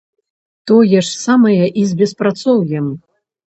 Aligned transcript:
Тое 0.71 0.95
ж 0.95 1.03
самае 1.25 1.65
і 1.83 1.85
з 1.91 2.01
беспрацоўем. 2.01 2.85